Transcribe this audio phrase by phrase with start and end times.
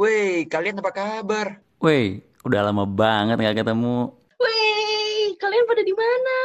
[0.00, 1.60] Woi, kalian apa kabar?
[1.76, 4.08] Woi, udah lama banget gak ketemu.
[4.40, 6.38] Wih, kalian pada di mana?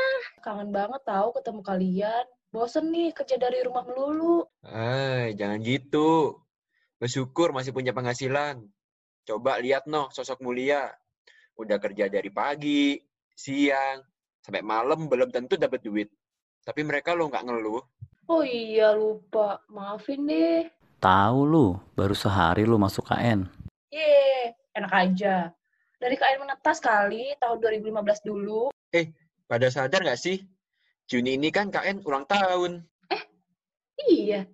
[0.43, 2.25] Kangen banget tahu ketemu kalian.
[2.51, 4.43] Bosen nih kerja dari rumah melulu.
[4.59, 6.35] Ah, jangan gitu.
[6.99, 8.59] Bersyukur masih punya penghasilan.
[9.23, 10.91] Coba lihat noh sosok mulia.
[11.55, 12.99] Udah kerja dari pagi,
[13.31, 14.03] siang,
[14.43, 16.11] sampai malam belum tentu dapat duit.
[16.59, 17.79] Tapi mereka lo nggak ngeluh.
[18.27, 20.67] Oh iya lupa, maafin deh.
[21.05, 23.45] Tahu lu, baru sehari lu masuk KN.
[23.93, 25.53] Ye, enak aja.
[26.01, 28.73] Dari KN menetas kali tahun 2015 dulu.
[29.45, 30.41] Pada sadar nggak sih?
[31.05, 32.81] Juni ini kan KN ulang tahun.
[34.09, 34.49] Iya.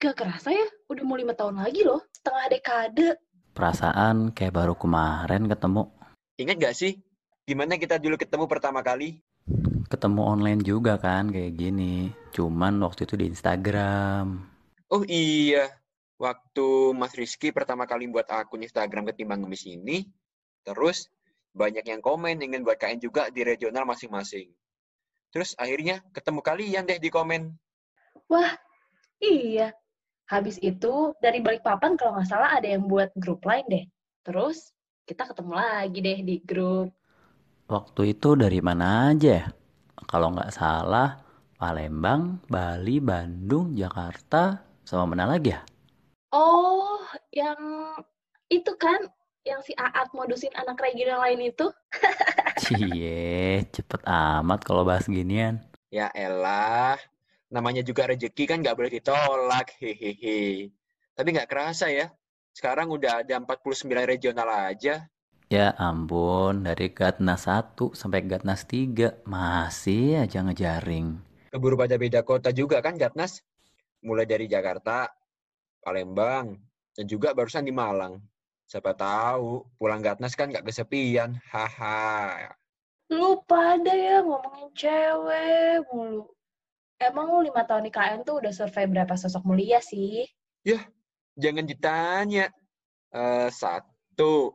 [0.00, 2.08] Gak kerasa ya, udah mau lima tahun lagi loh.
[2.08, 3.08] Setengah dekade.
[3.52, 5.92] Perasaan kayak baru kemarin ketemu.
[6.40, 6.96] Ingat nggak sih?
[7.44, 9.20] Gimana kita dulu ketemu pertama kali?
[9.92, 12.08] Ketemu online juga kan kayak gini.
[12.32, 14.56] Cuman waktu itu di Instagram.
[14.90, 15.70] Oh iya,
[16.18, 20.02] waktu Mas Rizky pertama kali buat akun Instagram ketimbang ngemis ini,
[20.66, 21.06] terus
[21.54, 24.50] banyak yang komen ingin buat KN juga di regional masing-masing.
[25.30, 27.54] Terus akhirnya ketemu kalian deh di komen.
[28.26, 28.50] Wah,
[29.22, 29.70] iya.
[30.26, 33.84] Habis itu dari Balikpapan kalau nggak salah ada yang buat grup lain deh.
[34.26, 34.74] Terus
[35.06, 36.90] kita ketemu lagi deh di grup.
[37.70, 39.46] Waktu itu dari mana aja ya?
[40.10, 41.22] Kalau nggak salah,
[41.54, 45.60] Palembang, Bali, Bandung, Jakarta, sama mana lagi ya?
[46.30, 47.02] Oh,
[47.34, 47.58] yang
[48.50, 49.02] itu kan
[49.46, 51.66] yang si Aat modusin anak regional lain itu.
[52.60, 55.58] Cie, cepet amat kalau bahas ginian.
[55.90, 57.00] Ya elah,
[57.50, 60.70] namanya juga rezeki kan nggak boleh ditolak, hehehe.
[61.16, 62.12] Tapi nggak kerasa ya,
[62.54, 65.10] sekarang udah ada 49 regional aja.
[65.50, 71.18] Ya ampun, dari Gatnas 1 sampai Gatnas 3 masih aja ngejaring.
[71.50, 73.42] Keburu pada beda kota juga kan Gatnas?
[74.00, 75.08] Mulai dari Jakarta,
[75.84, 76.56] Palembang,
[76.96, 78.20] dan juga barusan di Malang.
[78.70, 82.54] Siapa tahu pulang Gatnas kan nggak kesepian, haha.
[83.10, 86.30] Lu pada ya ngomongin cewek mulu.
[87.00, 90.22] Emang lu lima tahun di KN tuh udah survei berapa sosok mulia sih?
[91.40, 92.46] Jangan ditanya.
[93.10, 94.54] Eh, satu,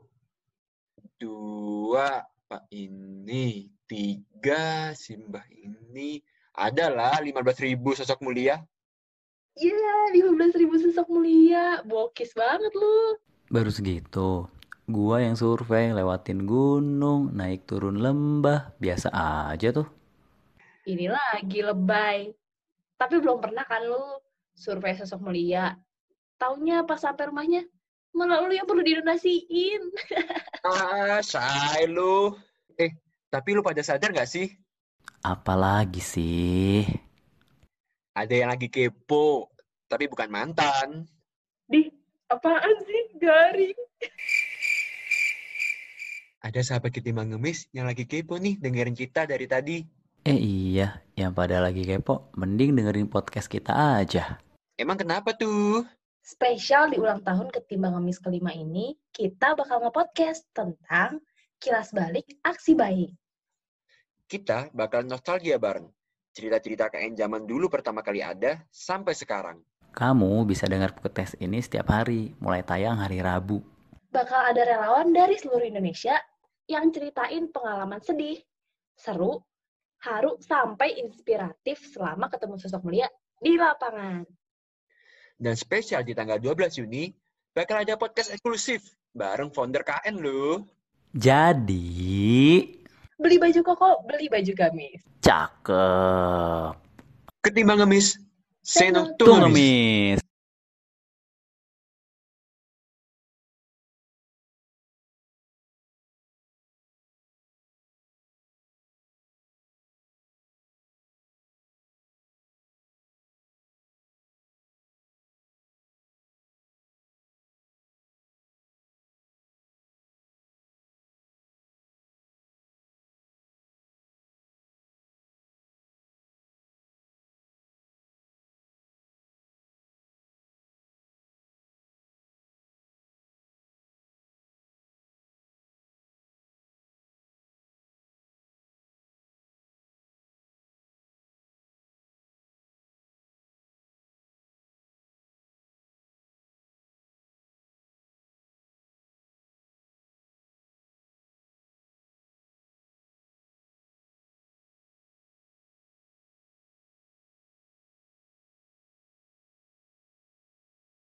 [1.19, 6.22] dua, Pak ini, tiga, Simbah ini.
[6.55, 8.63] Adalah 15.000 sosok mulia.
[9.55, 11.79] Iya, 15 ribu sosok mulia.
[11.88, 13.16] Bokis banget lu.
[13.47, 14.51] Baru segitu.
[14.85, 19.09] Gua yang survei lewatin gunung, naik turun lembah, biasa
[19.49, 19.88] aja tuh.
[20.85, 22.29] Ini lagi lebay.
[22.99, 24.21] Tapi belum pernah kan lu
[24.53, 25.73] survei sosok mulia.
[26.37, 27.63] Taunya pas sampai rumahnya,
[28.13, 29.81] malah lu yang perlu didonasiin.
[30.66, 32.33] Ah, say lu.
[32.73, 32.89] Eh,
[33.29, 34.49] tapi lu pada sadar nggak sih?
[35.22, 37.04] Apalagi sih?
[38.15, 39.51] Ada yang lagi kepo,
[39.91, 41.03] tapi bukan mantan.
[41.67, 41.91] Di,
[42.31, 43.19] apaan sih?
[43.19, 43.75] Garing.
[46.39, 49.83] Ada sahabat ketimbang ngemis yang lagi kepo nih dengerin kita dari tadi.
[50.23, 54.39] Eh iya, yang pada lagi kepo, mending dengerin podcast kita aja.
[54.79, 55.83] Emang kenapa tuh?
[56.23, 61.19] Spesial di ulang tahun ketimbang ngemis kelima ini, kita bakal nge-podcast tentang
[61.59, 63.11] kilas balik aksi baik.
[64.31, 65.91] Kita bakal nostalgia bareng.
[66.35, 69.63] Cerita-cerita KN zaman dulu pertama kali ada sampai sekarang.
[69.96, 73.63] Kamu bisa dengar podcast ini setiap hari, mulai tayang hari Rabu.
[74.12, 76.19] Bakal ada relawan dari seluruh Indonesia
[76.68, 78.44] yang ceritain pengalaman sedih,
[79.00, 79.40] seru,
[80.03, 83.07] haru, sampai inspiratif selama ketemu sosok mulia
[83.40, 84.28] di lapangan.
[85.40, 87.16] Dan spesial di tanggal 12 Juni,
[87.56, 88.84] bakal ada podcast eksklusif
[89.16, 90.67] bareng founder KN loh.
[91.16, 91.96] Jadi,
[93.15, 94.99] Beli baju koko, beli baju gamis.
[95.23, 96.75] cakep.
[97.39, 98.19] Ketimbang ngemis,
[98.59, 100.19] seno Seno tuh ngemis.